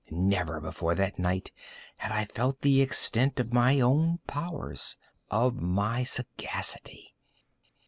Never 0.09 0.59
before 0.59 0.95
that 0.95 1.19
night 1.19 1.51
had 1.97 2.11
I 2.11 2.25
felt 2.25 2.61
the 2.61 2.81
extent 2.81 3.39
of 3.39 3.53
my 3.53 3.79
own 3.79 4.17
powers—of 4.25 5.61
my 5.61 6.03
sagacity. 6.03 7.13